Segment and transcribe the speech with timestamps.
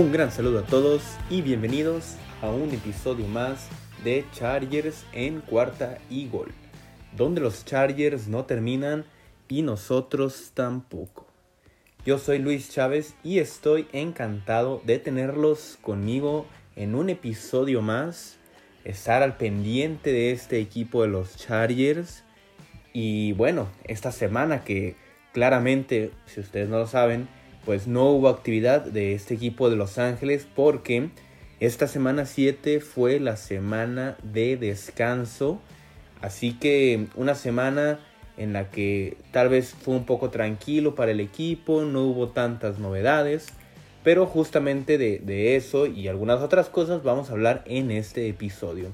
[0.00, 3.68] Un gran saludo a todos y bienvenidos a un episodio más
[4.02, 6.54] de Chargers en cuarta y gol,
[7.14, 9.04] donde los Chargers no terminan
[9.46, 11.26] y nosotros tampoco.
[12.06, 18.38] Yo soy Luis Chávez y estoy encantado de tenerlos conmigo en un episodio más,
[18.84, 22.24] estar al pendiente de este equipo de los Chargers
[22.94, 24.96] y bueno, esta semana que
[25.34, 27.28] claramente, si ustedes no lo saben,
[27.64, 31.10] pues no hubo actividad de este equipo de Los Ángeles porque
[31.60, 35.60] esta semana 7 fue la semana de descanso.
[36.22, 38.00] Así que una semana
[38.38, 42.78] en la que tal vez fue un poco tranquilo para el equipo, no hubo tantas
[42.78, 43.48] novedades.
[44.02, 48.92] Pero justamente de, eso y algunas otras cosas vamos a hablar en este episodio.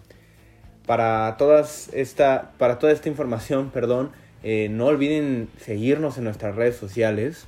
[0.85, 4.11] Para, todas esta, para toda esta información, perdón,
[4.43, 7.47] eh, no olviden seguirnos en nuestras redes sociales.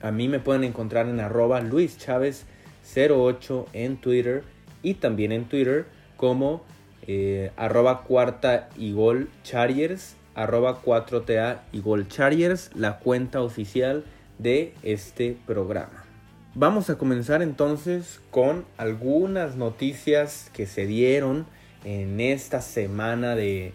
[0.00, 4.42] A mí me pueden encontrar en arroba luischavez08 en Twitter
[4.82, 6.64] y también en Twitter como
[7.06, 14.04] eh, arroba cuarta y gol chargers, arroba 4TA y gol chargers, la cuenta oficial
[14.38, 16.04] de este programa.
[16.54, 21.46] Vamos a comenzar entonces con algunas noticias que se dieron
[21.84, 23.72] en esta semana de,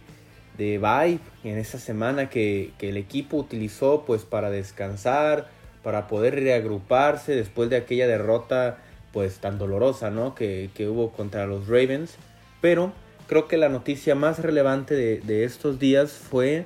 [0.57, 5.47] de Vibe, en esta semana que, que el equipo utilizó pues para descansar,
[5.83, 8.77] para poder reagruparse después de aquella derrota
[9.11, 10.35] pues tan dolorosa ¿no?
[10.35, 12.15] que, hubo contra los Ravens.
[12.61, 12.93] Pero
[13.27, 16.65] creo que la noticia más relevante de, estos días fue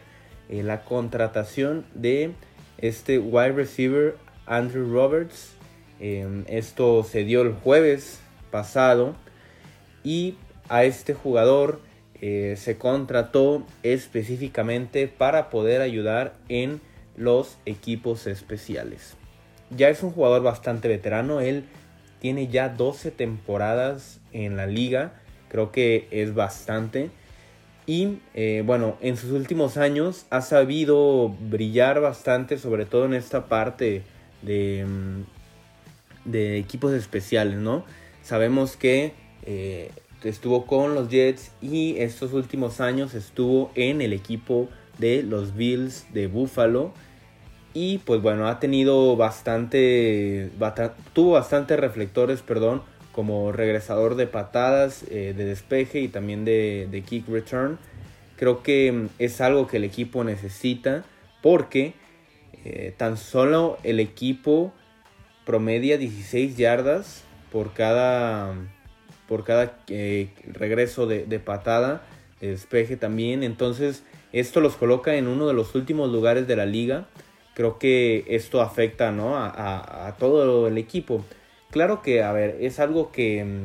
[0.50, 2.32] eh, la contratación de
[2.78, 5.54] este wide receiver Andrew Roberts.
[6.00, 8.20] Em, esto se dio el jueves
[8.52, 9.16] pasado
[10.04, 10.36] y
[10.68, 11.80] a este jugador
[12.22, 16.82] eh, se contrató específicamente para poder ayudar en
[17.18, 19.16] los equipos especiales.
[19.70, 21.66] Ya es un jugador bastante veterano, él
[22.20, 25.14] tiene ya 12 temporadas en la liga,
[25.50, 27.10] creo que es bastante.
[27.88, 33.46] Y eh, bueno, en sus últimos años ha sabido brillar bastante, sobre todo en esta
[33.46, 34.04] parte
[34.42, 37.86] de, mm, de equipos especiales, ¿no?
[38.24, 39.14] Sabemos que
[39.46, 39.92] eh,
[40.24, 46.08] estuvo con los Jets y estos últimos años estuvo en el equipo de los Bills
[46.14, 46.94] de Buffalo
[47.76, 50.50] y pues bueno, ha tenido bastante,
[51.12, 52.82] tuvo bastantes reflectores, perdón,
[53.12, 57.78] como regresador de patadas, eh, de despeje y también de, kick return.
[58.38, 61.04] Creo que mm, es algo que el equipo necesita
[61.42, 61.94] porque
[62.64, 64.72] eh, tan solo el equipo
[65.46, 68.54] promedia 16 yardas por cada,
[69.28, 72.04] por cada eh, regreso de, de, patada,
[72.40, 73.44] de despeje también.
[73.44, 77.08] Entonces esto los coloca en uno de los últimos lugares de la liga
[77.56, 79.36] creo que esto afecta ¿no?
[79.38, 81.26] a, todo el equipo.
[81.72, 83.64] Claro que, a ver, es algo que,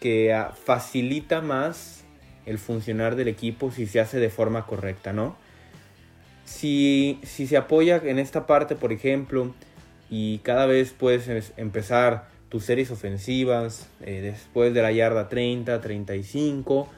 [0.00, 2.04] que facilita más
[2.46, 5.36] el funcionar del equipo si se hace de forma correcta, ¿no?
[6.44, 9.54] Si, si se apoya en esta parte, por ejemplo,
[10.10, 16.88] y cada vez puedes empezar tus series ofensivas eh, después de la yarda 30, 35,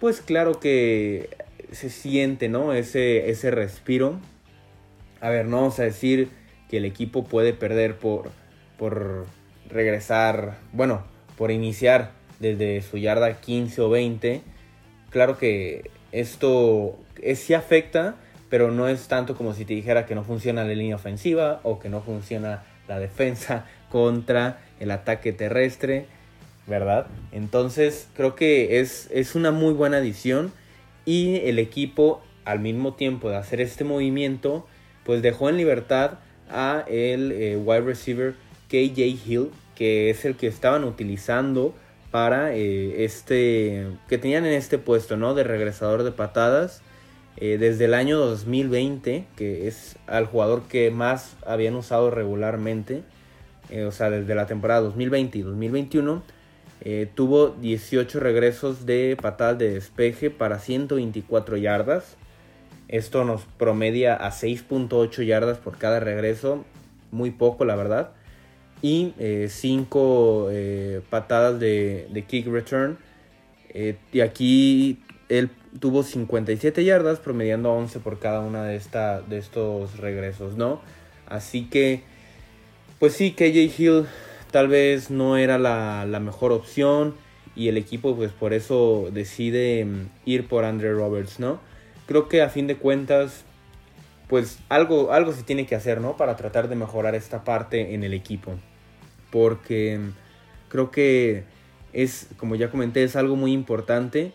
[0.00, 1.28] pues claro que
[1.72, 2.72] se siente, ¿no?
[2.72, 4.20] Ese, ese respiro
[5.20, 6.30] a ver, no vamos a decir
[6.68, 8.30] que el equipo puede perder por,
[8.76, 9.26] por
[9.68, 11.02] regresar, bueno,
[11.36, 14.42] por iniciar desde su yarda 15 o 20.
[15.10, 18.16] Claro que esto es, sí afecta,
[18.48, 21.78] pero no es tanto como si te dijera que no funciona la línea ofensiva o
[21.78, 26.06] que no funciona la defensa contra el ataque terrestre,
[26.66, 27.06] ¿verdad?
[27.32, 30.52] Entonces creo que es, es una muy buena adición
[31.04, 34.66] y el equipo al mismo tiempo de hacer este movimiento
[35.08, 36.18] pues dejó en libertad
[36.50, 38.34] a el eh, wide receiver
[38.68, 41.74] KJ Hill, que es el que estaban utilizando
[42.10, 45.32] para eh, este, que tenían en este puesto, ¿no?
[45.32, 46.82] De regresador de patadas.
[47.38, 53.02] Eh, desde el año 2020, que es al jugador que más habían usado regularmente,
[53.86, 56.22] o sea, desde la temporada 2020 y 2021,
[57.14, 62.18] tuvo 18 regresos de patadas de despeje para 124 yardas.
[62.88, 66.64] Esto nos promedia a 6.8 yardas por cada regreso.
[67.10, 68.12] Muy poco, la verdad.
[68.80, 69.12] Y
[69.48, 72.96] 5 eh, eh, patadas de, kick return.
[73.70, 79.36] Eh, y aquí él tuvo 57 yardas, promediando 11 por cada una de, esta, de
[79.36, 80.80] estos regresos, ¿no?
[81.26, 82.02] Así que,
[82.98, 84.06] pues sí, KJ Hill
[84.50, 87.14] tal vez no era la, la mejor opción.
[87.54, 91.67] Y el equipo, pues por eso decide mm, ir por Andre Roberts, ¿no?
[92.08, 93.44] Creo que a fin de cuentas,
[94.28, 96.16] pues algo, algo se tiene que hacer, ¿no?
[96.16, 98.58] Para tratar de mejorar esta parte en el equipo.
[99.30, 100.00] porque
[100.70, 101.44] creo que
[101.92, 104.32] es, como ya comenté, es algo muy importante.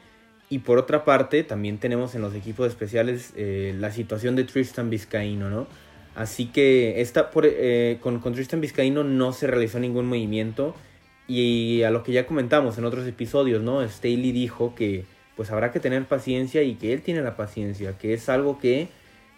[0.49, 4.91] Y por otra parte, también tenemos en los equipos especiales eh, la situación de Tristan
[4.91, 5.65] Vizcaíno, ¿no?
[6.15, 10.75] Así que esta, por, eh, con, con, Tristan Vizcaíno no se realizó ningún movimiento.
[11.27, 13.81] Y a lo que ya comentamos en otros episodios, ¿no?
[13.87, 18.13] Staley dijo que pues habrá que tener paciencia y que él tiene la paciencia, que
[18.13, 18.87] es algo que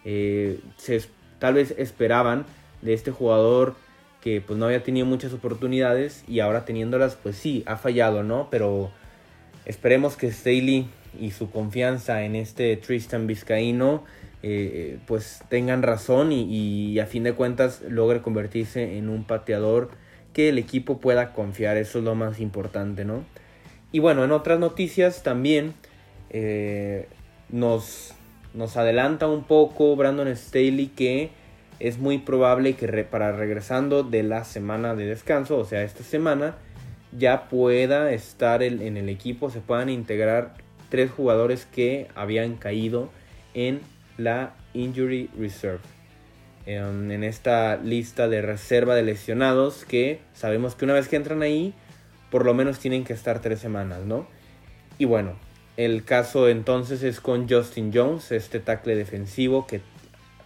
[0.04, 1.02] eh, se,
[1.38, 2.46] tal vez esperaban
[2.82, 3.74] de este jugador
[4.20, 8.48] que pues no había tenido muchas oportunidades y ahora teniéndolas pues sí, ha fallado, ¿no?
[8.50, 8.90] Pero
[9.64, 10.88] esperemos que Staley
[11.20, 14.04] y su confianza en este Tristan Vizcaíno
[14.42, 19.90] eh, pues tengan razón y, a fin de cuentas logre convertirse en un pateador
[20.32, 23.24] que el equipo pueda confiar, eso es lo más importante, ¿no?
[23.92, 25.74] Y bueno, en otras noticias también
[26.30, 27.08] eh,
[27.48, 28.14] nos,
[28.54, 31.30] nos adelanta un poco Brandon Staley que
[31.78, 36.56] es muy probable que para regresando de la semana de descanso, o sea, esta semana,
[37.16, 40.54] ya pueda estar en el equipo, se puedan integrar
[40.88, 43.10] tres jugadores que habían caído
[43.54, 43.80] en
[44.18, 45.80] la Injury Reserve.
[46.66, 51.42] En, en, esta lista de reserva de lesionados que sabemos que una vez que entran
[51.42, 51.74] ahí,
[52.36, 54.26] por lo menos tienen que estar tres semanas, ¿no?
[54.98, 55.36] Y bueno,
[55.78, 59.80] el caso entonces es con Justin Jones, este tackle defensivo que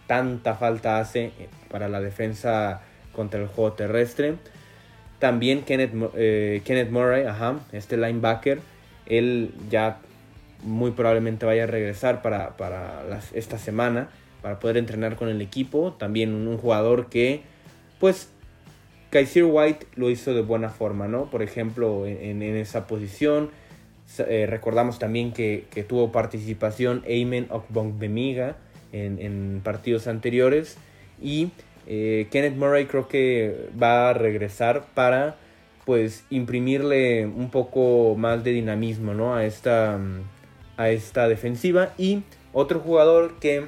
[0.07, 1.33] tanta falta hace
[1.69, 2.79] para la defensa
[3.11, 4.35] contra el juego terrestre.
[5.19, 8.61] También Kenneth, eh, Kenneth Murray, ajá, este linebacker,
[9.05, 9.97] él ya
[10.63, 12.55] muy probablemente vaya a regresar para,
[13.33, 14.07] esta semana
[14.41, 15.91] para poder entrenar con el equipo.
[15.99, 17.41] También un, jugador que,
[17.99, 18.29] pues,
[19.11, 21.29] Kaiser White lo hizo de buena forma, ¿no?
[21.29, 23.51] Por ejemplo, en, esa posición.
[24.17, 28.55] Eh, recordamos también que, tuvo participación Ayman Okbongbemiga
[28.91, 30.77] en partidos anteriores.
[31.21, 31.51] Y
[31.87, 35.35] eh, Kenneth Murray creo que va a regresar para
[35.85, 39.35] pues imprimirle un poco más de dinamismo ¿no?
[39.35, 39.99] a esta
[40.77, 41.93] a esta defensiva.
[41.97, 42.23] Y
[42.53, 43.67] otro jugador que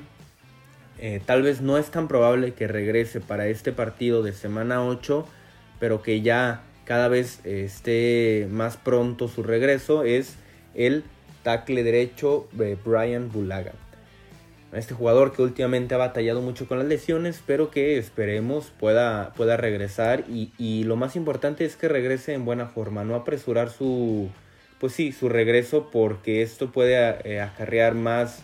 [1.00, 5.26] eh, tal vez no es tan probable que regrese para este partido de semana 8,
[5.80, 10.36] pero que ya cada vez esté más pronto su regreso, es
[10.76, 11.04] el
[11.44, 13.74] tackle derecho de Brian Bulaga.
[14.74, 19.56] Este jugador que últimamente ha batallado mucho con las lesiones, pero que esperemos pueda, pueda
[19.56, 20.24] regresar.
[20.28, 24.32] Y, y lo más importante es que regrese en buena forma, no apresurar su,
[24.84, 28.44] pues sí, su regreso porque esto puede eh, acarrear más,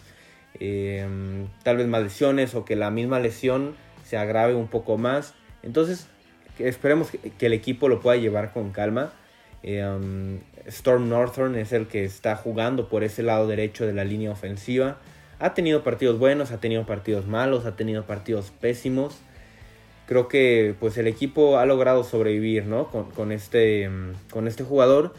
[0.59, 5.33] em, tal vez más lesiones o que la misma lesión se agrave un poco más.
[5.63, 6.07] Entonces,
[6.57, 9.13] esperemos que, el equipo lo pueda llevar con calma.
[9.63, 14.31] Em, Storm Northern es el que está jugando por ese lado derecho de la línea
[14.31, 14.97] ofensiva.
[15.39, 19.19] Ha tenido partidos buenos, ha tenido partidos malos, ha tenido partidos pésimos.
[20.05, 22.87] Creo que pues el equipo ha logrado sobrevivir ¿no?
[22.87, 25.13] con, este, em, con este jugador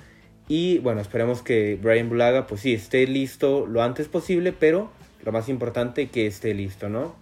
[0.50, 4.90] y bueno, esperemos que Brian Bulaga, pues sí, esté listo lo antes posible, pero
[5.24, 7.14] lo más importante que esté listo, ¿no?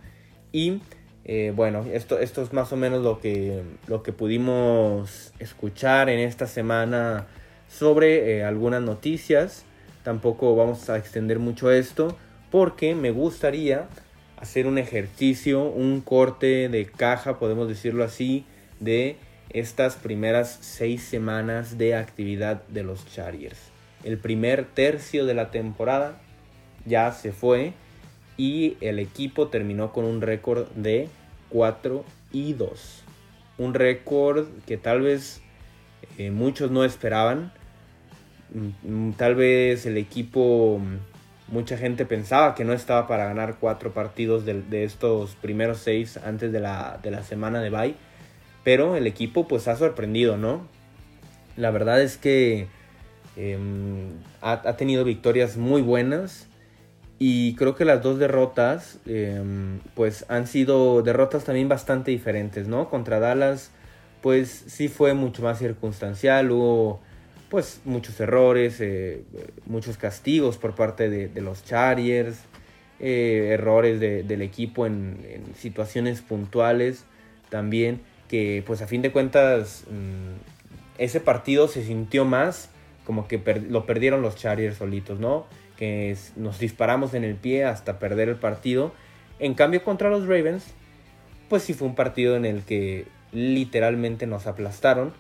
[0.52, 0.80] Y
[1.24, 6.20] eh, bueno, esto, esto es más o menos lo que, lo que pudimos escuchar en
[6.20, 7.26] esta semana
[7.68, 9.64] sobre eh, algunas noticias.
[10.04, 12.16] Tampoco vamos a extender mucho esto
[12.50, 13.88] porque me gustaría
[14.40, 18.46] hacer un ejercicio, un corte de caja, podemos decirlo así,
[18.80, 19.16] de
[19.50, 23.58] estas primeras seis semanas de actividad de los Chargers.
[24.04, 26.20] El primer tercio de la temporada
[26.86, 27.72] ya se fue
[28.38, 31.08] y el equipo terminó con un récord de
[31.50, 33.04] 4 y 2.
[33.58, 35.42] Un récord que tal vez
[36.16, 37.52] eh, muchos no esperaban.
[38.54, 43.92] Mm, tal vez el equipo, mm, mucha gente pensaba que no estaba para ganar cuatro
[43.92, 48.08] partidos de, estos primeros seis antes de la, de la semana de bye
[48.68, 50.60] pero el equipo pues ha sorprendido, ¿no?
[51.56, 52.66] La verdad es que
[53.34, 54.10] em,
[54.42, 56.47] ha, tenido victorias muy buenas
[57.18, 62.88] y creo que las dos derrotas em, pues han sido derrotas también bastante diferentes, ¿no?
[62.88, 63.70] Contra Dallas
[64.22, 67.00] pues sí fue mucho más circunstancial, hubo
[67.48, 69.22] pues muchos errores, eh,
[69.66, 72.38] muchos castigos por parte de, los Chargers,
[73.00, 77.04] eh, errores del equipo en, situaciones puntuales
[77.48, 82.70] también que pues a fin de cuentas mm, ese partido se sintió más
[83.06, 85.46] como que lo perdieron los Chargers solitos, ¿no?
[85.78, 88.92] Que nos disparamos en el pie hasta perder el partido.
[89.38, 90.64] En cambio contra los Ravens,
[91.48, 95.12] pues sí fue un partido en el que literalmente nos aplastaron.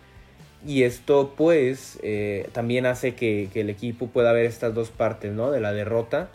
[0.66, 5.50] Y esto pues eh, también hace que, el equipo pueda ver estas dos partes, ¿no?
[5.50, 6.30] De la derrota.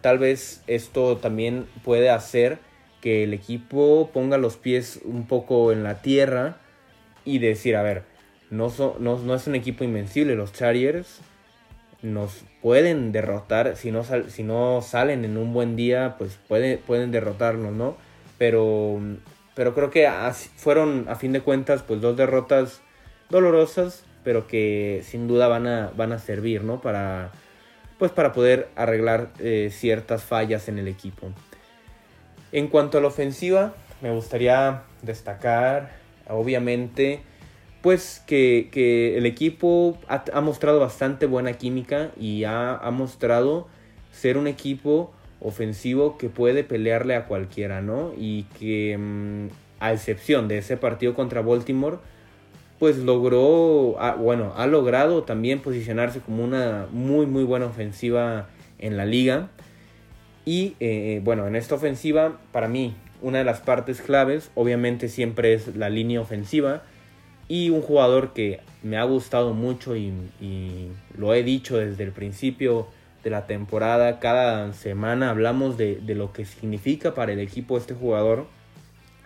[0.00, 2.58] tal vez esto también puede hacer
[3.00, 6.56] que el equipo ponga los pies un poco en la tierra
[7.24, 8.02] y decir, a ver,
[8.50, 11.20] no, no, no, es un equipo invencible, los Chargers
[12.02, 17.10] nos pueden derrotar, si no, si no salen en un buen día, pues puede, pueden
[17.10, 17.96] derrotarnos, ¿no?
[18.38, 19.00] Pero,
[19.54, 20.08] pero creo que
[20.56, 22.80] fueron, a fin de cuentas, pues dos derrotas
[23.30, 26.80] dolorosas, pero que sin duda van a, van a servir, ¿no?
[26.80, 27.32] Para,
[27.98, 31.32] pues para poder arreglar eh, ciertas fallas en el equipo.
[32.52, 35.90] En cuanto a la ofensiva, me gustaría destacar,
[36.28, 37.22] obviamente,
[37.82, 43.68] pues que, el equipo ha, mostrado bastante buena química y ha, mostrado
[44.12, 48.12] ser un equipo ofensivo que puede pelearle a cualquiera, ¿no?
[48.18, 49.48] Y que mm,
[49.80, 51.98] a excepción de ese partido contra Baltimore,
[52.78, 59.04] pues logró, bueno, ha logrado también posicionarse como una muy, muy buena ofensiva en la
[59.04, 59.50] liga.
[60.44, 65.54] Y eh, bueno, en esta ofensiva, para mí, una de las partes claves, obviamente siempre
[65.54, 66.82] es la línea ofensiva.
[67.48, 70.12] Y un jugador que me ha gustado mucho y,
[71.16, 72.86] lo he dicho desde el principio
[73.24, 78.46] de la temporada, cada semana hablamos de, lo que significa para el equipo este jugador.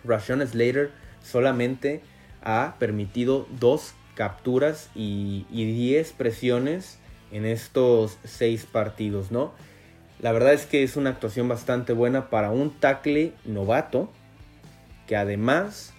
[0.05, 2.01] Rashawn Slater solamente
[2.41, 6.99] ha permitido dos capturas y, y 10 presiones
[7.31, 9.51] en estos seis partidos, ¿no?
[10.19, 14.09] La verdad es que es una actuación bastante buena para un tackle novato
[15.07, 15.93] que además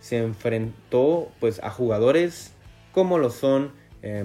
[0.00, 2.52] se enfrentó pues a jugadores
[2.92, 4.24] como lo son eh,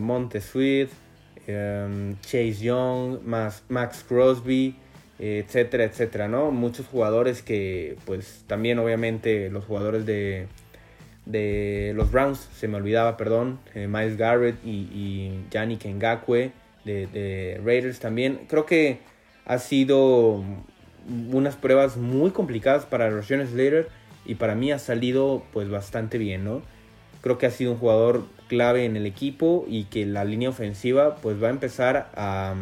[1.48, 4.75] em, Chase Young, Max Crosby,
[5.20, 6.51] etcétera, etcétera, ¿no?
[6.51, 10.48] Muchos jugadores que pues también obviamente los jugadores de,
[11.25, 16.51] de los Browns, se me olvidaba, perdón, eh, Miles Garrett y, y Yannick Ngakwe
[16.84, 18.41] de, de Raiders también.
[18.48, 19.00] Creo que
[19.46, 20.44] ha sido
[21.32, 23.89] unas pruebas muy complicadas para Roshan Slater
[24.25, 26.62] y para mí ha salido pues bastante bien, ¿no?
[27.22, 31.15] Creo que ha sido un jugador clave en el equipo y que la línea ofensiva
[31.17, 32.53] pues va a empezar a,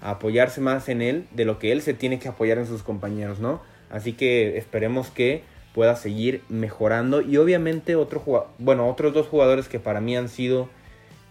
[0.00, 3.40] apoyarse más en él de lo que él se tiene que apoyar en sus compañeros,
[3.40, 3.60] ¿no?
[3.90, 5.42] Así que esperemos que
[5.74, 10.68] pueda seguir mejorando y obviamente otro bueno, otros dos jugadores que para mí han sido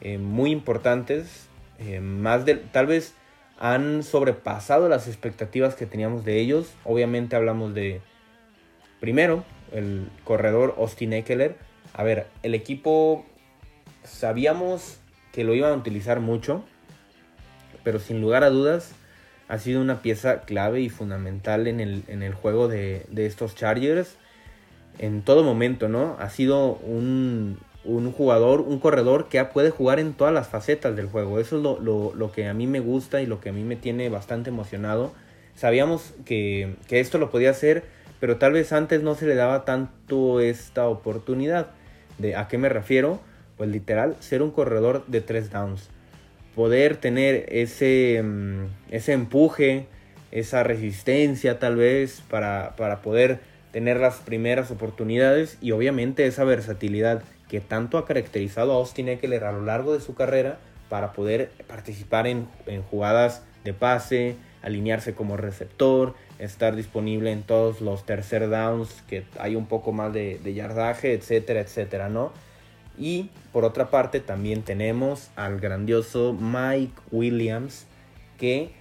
[0.02, 1.48] eh, muy importantes,
[1.80, 3.14] eh, más de tal vez
[3.60, 6.74] han sobrepasado las expectativas que teníamos de ellos.
[6.84, 8.02] Obviamente hablamos de,
[9.00, 11.56] primero, el corredor Austin Eckler.
[11.94, 13.26] A ver, el equipo
[14.04, 15.00] sabíamos
[15.32, 16.64] que lo iban a utilizar mucho,
[17.84, 18.94] pero sin lugar a dudas
[19.48, 23.56] ha sido una pieza clave y fundamental en el, en el juego de, de estos
[23.56, 24.18] Chargers
[25.00, 26.18] en todo momento, ¿no?
[26.20, 31.08] Ha sido un, un jugador, un corredor que puede jugar en todas las facetas del
[31.08, 31.40] juego.
[31.40, 34.10] Eso es lo, que a mí me gusta y lo que a mí me tiene
[34.10, 35.14] bastante emocionado.
[35.56, 37.84] Sabíamos que, esto lo podía hacer,
[38.20, 41.68] pero tal vez antes no se le daba tanto esta oportunidad.
[42.18, 43.22] ¿De a qué me refiero?
[43.58, 45.90] Pues literal, ser un corredor de tres downs.
[46.56, 49.88] Poder tener ese, mm, ese empuje,
[50.32, 53.40] esa resistencia tal vez para, para poder
[53.72, 59.44] tener las primeras oportunidades y obviamente esa versatilidad que tanto ha caracterizado a Austin Eckler
[59.44, 60.58] a lo largo de su carrera
[60.90, 62.48] para poder participar en,
[62.90, 69.56] jugadas de pase, alinearse como receptor, estar disponible en todos los tercer downs, que hay
[69.56, 72.32] un poco más de, yardaje, etcétera, etcétera, ¿no?
[72.98, 77.86] Y por otra parte también tenemos al grandioso Mike Williams,
[78.38, 78.72] que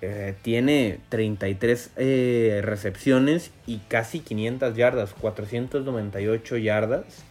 [0.00, 7.24] eh, tiene 33 eh, recepciones y casi 500 yardas, 498 yardas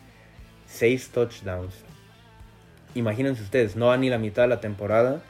[0.68, 1.74] 6 touchdowns.
[2.94, 5.22] Imagínense ustedes, no va ni la mitad de la temporada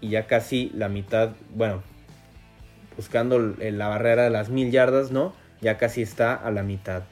[0.00, 1.82] y ya casi la mitad, bueno,
[2.96, 5.32] buscando la barrera de las mil yardas, ¿no?
[5.60, 7.04] Ya casi está a la mitad.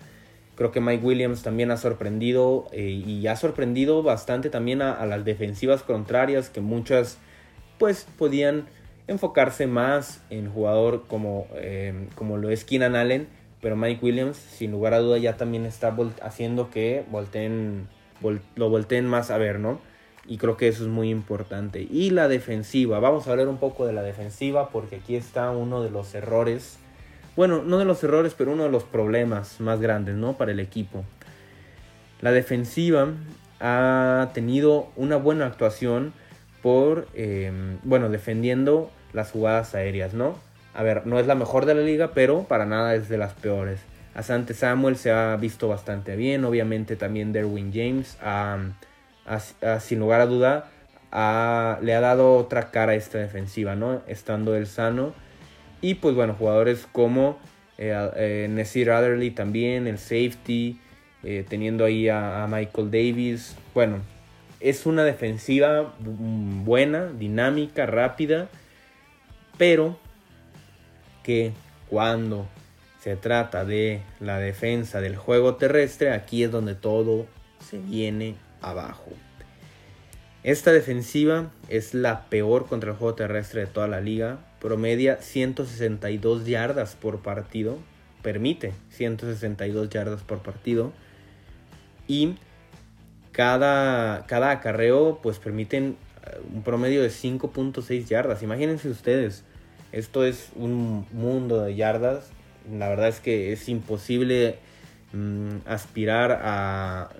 [0.57, 5.25] Creo que Mike Williams también ha sorprendido eh, y ha sorprendido bastante también a, las
[5.25, 7.19] defensivas contrarias que muchas
[7.79, 8.67] pues podían
[9.07, 13.29] enfocarse más en jugador como, eh, como lo es Keenan Allen
[13.61, 17.89] pero Mike Williams, sin lugar a duda, ya también está haciendo que volteen,
[18.57, 19.81] lo volteen más a ver, ¿no?
[20.27, 21.87] Y creo que eso es muy importante.
[21.91, 25.83] Y la defensiva, vamos a hablar un poco de la defensiva porque aquí está uno
[25.83, 26.79] de los errores,
[27.37, 30.35] bueno, no de los errores, pero uno de los problemas más grandes, ¿no?
[30.35, 31.05] Para el equipo.
[32.21, 33.09] La defensiva
[33.61, 36.13] ha tenido una buena actuación
[36.63, 37.51] por, eh,
[37.83, 40.37] bueno, defendiendo las jugadas aéreas, ¿no?
[40.75, 43.33] a ver, no es la mejor de la liga, pero para nada es de las
[43.35, 43.81] peores.
[44.15, 48.17] Asante Samuel se ha visto bastante bien, obviamente también Derwin James,
[49.81, 50.71] sin lugar a duda,
[51.83, 54.03] le ha dado otra cara a esta defensiva, ¿no?
[54.07, 55.13] Estando él sano.
[55.81, 57.39] Y pues bueno, jugadores como
[57.79, 60.79] eh, eh también, el safety,
[61.23, 63.57] eh, teniendo ahí a, Michael Davis.
[63.75, 63.99] Bueno,
[64.61, 68.49] es una defensiva buena, dinámica, rápida,
[69.57, 69.99] pero
[71.23, 71.53] que
[71.89, 72.47] cuando
[73.01, 77.27] se trata de la defensa del juego terrestre, aquí es donde todo
[77.59, 79.11] se viene abajo.
[80.43, 84.39] Esta defensiva es la peor contra el juego terrestre de toda la liga.
[84.59, 87.79] Promedia 162 yardas por partido.
[88.23, 90.93] Permite 162 yardas por partido.
[92.09, 92.37] Y
[93.33, 98.43] cada, cada acarreo pues permiten eh, un promedio de 5.6 yardas.
[98.43, 99.45] Imagínense ustedes,
[99.93, 102.31] esto es un mundo de yardas.
[102.71, 104.59] La verdad es que es imposible
[105.13, 107.11] mm, aspirar a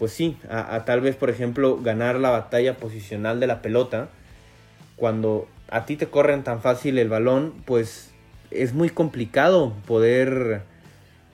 [0.00, 4.08] pues sí, a, tal vez, por ejemplo, ganar la batalla posicional de la pelota,
[4.96, 8.10] cuando a ti te corren tan fácil el balón, pues
[8.50, 10.62] es muy complicado poder,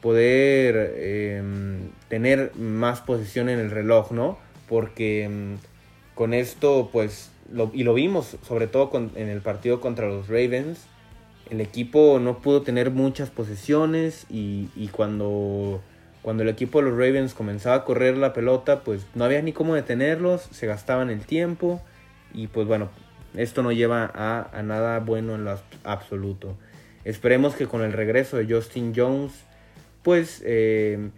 [0.02, 4.36] poder em, tener más posición en el reloj, ¿no?
[4.68, 5.58] Porque em,
[6.16, 7.30] con esto, pues,
[7.72, 10.88] y lo vimos sobre todo en el partido contra los Ravens,
[11.50, 15.80] el equipo no pudo tener muchas posesiones y cuando
[16.26, 19.52] cuando el equipo de los Ravens comenzaba a correr la pelota, pues no había ni
[19.52, 21.80] cómo detenerlos, se gastaban el tiempo
[22.34, 22.88] y pues bueno,
[23.36, 26.56] esto no lleva a, nada bueno en lo absoluto.
[27.04, 29.34] Esperemos que con el regreso de Justin Jones,
[30.02, 31.10] pues eh,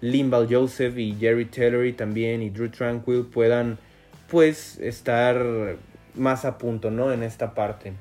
[0.00, 3.78] Limbal Joseph y Jerry Tillery también y Drew Tranquil puedan
[4.28, 5.76] pues estar
[6.16, 7.12] más a punto, ¿no?
[7.12, 7.92] En esta parte.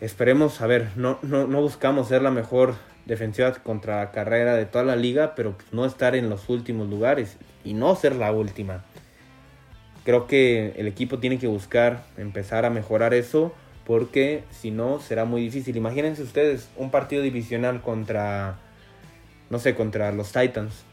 [0.00, 2.76] Esperemos, a ver, no, no, no buscamos ser la mejor
[3.08, 7.38] defensiva contra carrera de toda la liga, pero pues, no estar en los últimos lugares
[7.64, 8.84] y no ser la última.
[10.04, 13.52] Creo que el equipo tiene que buscar empezar a mejorar eso
[13.84, 15.76] porque si no será muy difícil.
[15.76, 18.58] Imagínense ustedes un partido divisional contra,
[19.48, 20.84] no sé, contra los Titans.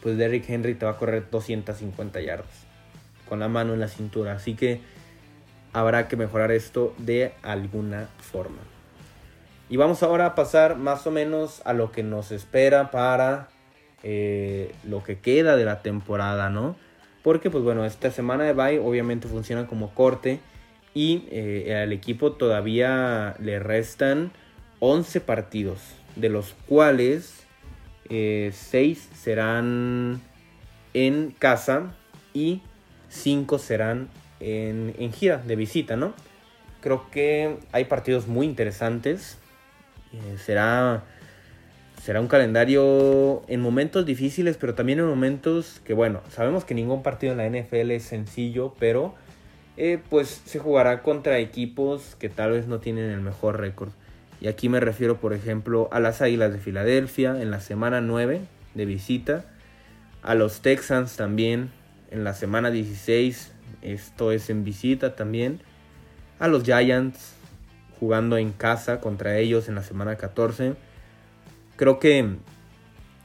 [0.00, 2.66] Pues Derrick Henry te va a correr 250 yardas
[3.28, 4.34] con la mano en la cintura.
[4.34, 4.80] Así que
[5.72, 8.73] habrá que mejorar esto de alguna forma.
[9.68, 13.48] Y vamos ahora a pasar más o menos a lo que nos espera para
[14.02, 16.76] eh, lo que queda de la temporada, ¿no?
[17.22, 20.40] Porque pues bueno, esta semana de bye obviamente funciona como corte
[20.92, 24.30] y eh, al equipo todavía le restan
[24.80, 25.80] 11 partidos,
[26.16, 27.46] de los cuales
[28.10, 30.20] 6 eh, serán
[30.92, 31.94] en casa
[32.34, 32.60] y
[33.08, 36.12] 5 serán en, en gira de visita, ¿no?
[36.82, 39.38] Creo que hay partidos muy interesantes.
[40.14, 41.04] Eh, será,
[42.02, 47.02] será un calendario en momentos difíciles, pero también en momentos que, bueno, sabemos que ningún
[47.02, 49.14] partido en la NFL es sencillo, pero
[49.76, 53.90] eh, pues se jugará contra equipos que tal vez no tienen el mejor récord.
[54.40, 58.40] Y aquí me refiero, por ejemplo, a las Águilas de Filadelfia en la semana 9
[58.74, 59.44] de visita,
[60.22, 61.70] a los Texans también
[62.10, 65.60] en la semana 16, esto es en visita también,
[66.38, 67.34] a los Giants
[68.00, 70.74] jugando en casa contra ellos en la semana 14.
[71.76, 72.36] Creo que,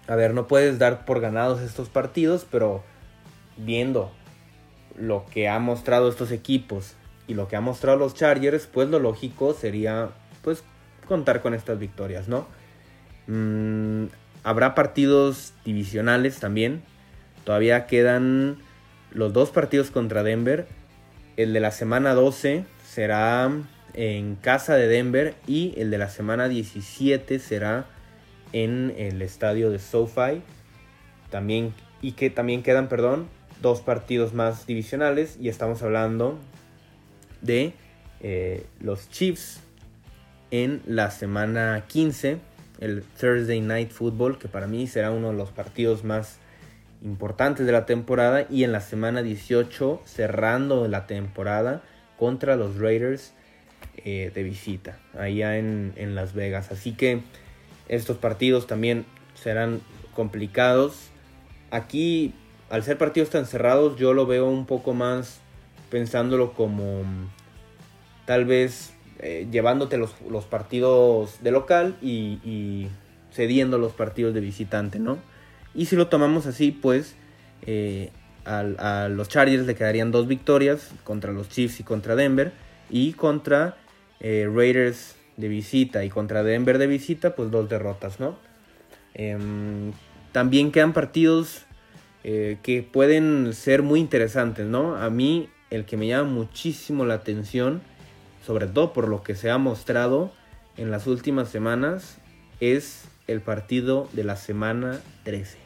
[0.07, 2.83] a ver, no puedes dar por ganados estos partidos, pero
[3.57, 4.11] viendo
[4.97, 6.93] lo que ha mostrado estos equipos
[7.27, 10.09] y lo que ha mostrado los Chargers, pues lo lógico sería
[10.41, 10.63] pues
[11.07, 12.47] contar con estas victorias, ¿no?
[13.27, 14.05] Mm,
[14.43, 16.81] habrá partidos divisionales también.
[17.43, 18.57] Todavía quedan
[19.11, 20.67] los dos partidos contra Denver.
[21.37, 23.49] El de la semana 12 será
[23.93, 27.85] en casa de Denver y el de la semana 17 será
[28.53, 30.41] en el estadio de SoFi.
[31.29, 33.27] También, y que también quedan, perdón,
[33.61, 36.39] dos partidos más divisionales y estamos hablando
[37.41, 37.73] de
[38.21, 39.61] eh, los Chiefs
[40.51, 42.37] en la semana 15,
[42.79, 46.39] el Thursday Night Football, que para mí será uno de los partidos más
[47.03, 51.83] importantes de la temporada, y en la semana 18, cerrando la temporada
[52.17, 53.33] contra los Raiders
[53.97, 56.71] eh, de visita allá en, Las Vegas.
[56.71, 57.21] Así que
[57.89, 59.81] estos partidos también serán
[60.15, 61.09] complicados.
[61.69, 62.33] Aquí,
[62.69, 65.41] al ser partidos tan cerrados, yo lo veo un poco más
[65.89, 67.03] pensándolo como
[68.25, 70.13] tal vez eh, llevándote los,
[70.45, 72.87] partidos de local y,
[73.33, 75.17] cediendo los partidos de visitante, ¿no?
[75.75, 77.15] Y si lo tomamos así, pues
[77.63, 78.11] eh,
[78.45, 82.53] a los Chargers le quedarían dos victorias contra los Chiefs y contra Denver
[82.89, 83.77] y contra
[84.19, 88.37] eh, Raiders de visita y contra Denver de visita, pues dos derrotas, ¿no?
[89.13, 89.93] Em,
[90.31, 91.65] también quedan partidos
[92.23, 94.95] eh, que pueden ser muy interesantes, ¿no?
[94.97, 97.81] A mí el que me llama muchísimo la atención,
[98.45, 100.31] sobre todo por lo que se ha mostrado
[100.77, 102.17] en las últimas semanas,
[102.59, 105.57] es el partido de la semana 13.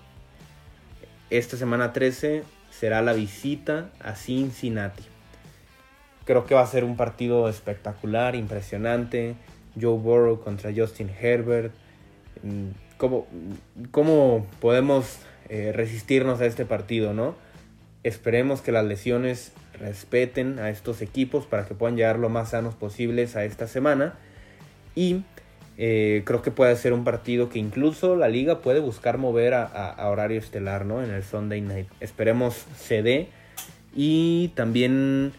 [1.29, 5.12] Esta semana 13 será la visita a Cincinnati.
[6.25, 9.35] Creo que va a ser un partido espectacular, impresionante.
[9.79, 11.73] Joe Burrow contra Justin Herbert.
[12.43, 13.27] Mm, ¿Cómo,
[13.91, 17.35] cómo podemos eh, resistirnos a este partido, no?
[18.03, 22.75] Esperemos que las lesiones respeten a estos equipos para que puedan llegar lo más sanos
[22.75, 24.13] posibles a esta semana.
[24.95, 25.23] Y
[25.77, 29.65] eh, creo que puede ser un partido que incluso la liga puede buscar mover a,
[29.65, 31.03] a, horario estelar, ¿no?
[31.03, 31.87] En el Sunday Night.
[31.99, 33.27] Esperemos se dé.
[33.95, 35.33] Y también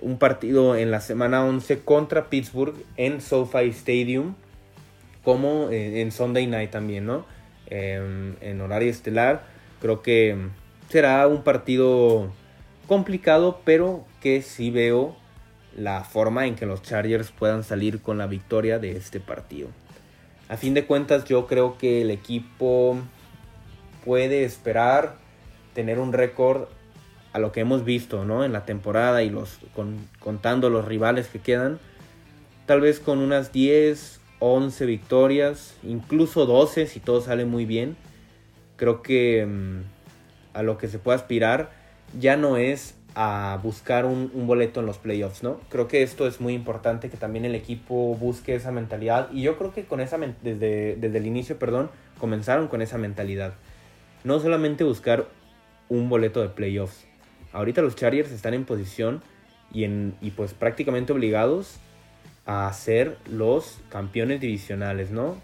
[0.00, 4.34] un partido en la semana 11 contra Pittsburgh en SoFi Stadium,
[5.22, 7.24] como en Sunday Night también, ¿no?
[7.68, 9.44] Em, en horario estelar.
[9.80, 10.36] Creo que
[10.88, 12.32] será un partido
[12.86, 15.16] complicado, pero que sí veo
[15.76, 19.68] la forma en que los Chargers puedan salir con la victoria de este partido.
[20.48, 22.98] A fin de cuentas, yo creo que el equipo
[24.04, 25.16] puede esperar
[25.74, 26.68] tener un récord
[27.36, 28.46] a lo que hemos visto ¿no?
[28.46, 29.58] en la temporada y los
[30.18, 31.78] contando los rivales que quedan,
[32.64, 37.98] tal vez con unas 10, 11 victorias, incluso 12 si todo sale muy bien.
[38.76, 39.82] Creo que mm,
[40.54, 41.72] a lo que se puede aspirar
[42.18, 45.60] ya no es a buscar un, boleto en los playoffs, ¿no?
[45.68, 49.58] Creo que esto es muy importante que también el equipo busque esa mentalidad y yo
[49.58, 53.52] creo que con esa desde, desde el inicio, perdón, comenzaron con esa mentalidad.
[54.24, 55.26] No solamente buscar
[55.90, 57.05] un boleto de playoffs,
[57.56, 59.22] ahorita los Chargers están en posición
[59.72, 61.78] y, pues prácticamente obligados
[62.44, 65.36] a ser los campeones divisionales, ¿no?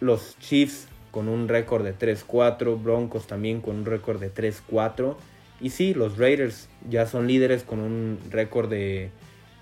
[0.00, 5.16] Los Chiefs con un récord de 3-4, Broncos también con un récord de 3-4.
[5.60, 9.10] Y sí, los Raiders ya son líderes con un récord de,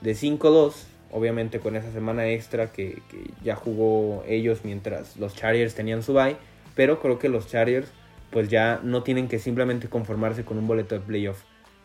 [0.00, 0.74] de 5-2,
[1.10, 6.14] obviamente con esa semana extra que, que, ya jugó ellos mientras los Chargers tenían su
[6.14, 6.36] bye,
[6.74, 7.88] pero creo que los Chargers
[8.30, 11.42] pues ya no tienen que simplemente conformarse con un boleto de playoff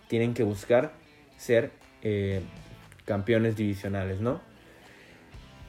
[0.08, 0.94] tienen que buscar
[1.38, 2.42] ser eh,
[3.06, 4.42] campeones divisionales, ¿no?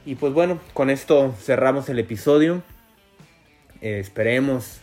[0.05, 2.63] Y pues bueno, con esto cerramos el episodio.
[3.81, 4.79] Eh, esperemos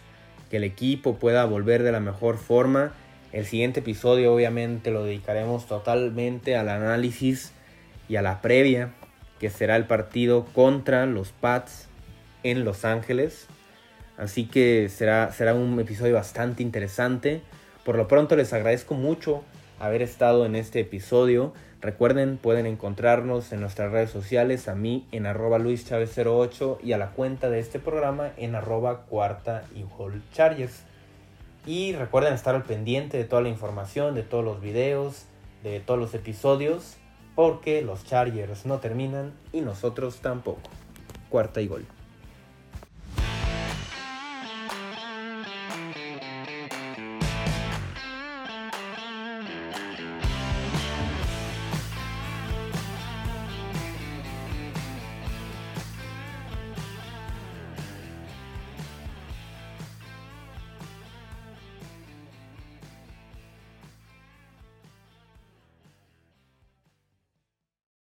[0.50, 2.92] que el equipo pueda volver de la mejor forma.
[3.32, 7.52] El siguiente episodio obviamente lo dedicaremos totalmente al análisis
[8.08, 8.92] y a la previa,
[9.40, 11.88] que será el partido contra los Pats
[12.42, 13.46] en Los Ángeles.
[14.16, 17.42] Así que será, será un episodio bastante interesante.
[17.84, 19.42] Por lo pronto les agradezco mucho
[19.78, 21.52] haber estado en este episodio.
[21.82, 27.10] Recuerden, pueden encontrarnos en nuestras redes sociales, a mí en arroba luischavez08 y a la
[27.10, 29.84] cuenta de este programa en arroba cuarta y
[30.32, 30.82] Chargers.
[31.66, 35.26] Y recuerden estar al pendiente de toda la información, de todos los videos,
[35.62, 36.96] de todos los episodios,
[37.34, 40.70] porque los Chargers no terminan y nosotros tampoco.
[41.28, 41.84] Cuarta y gol.